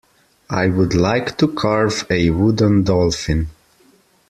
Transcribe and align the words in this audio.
I 0.49 0.65
would 0.67 0.95
like 0.95 1.37
to 1.37 1.47
carve 1.47 2.07
a 2.09 2.31
wooden 2.31 2.81
dolphin. 2.81 3.49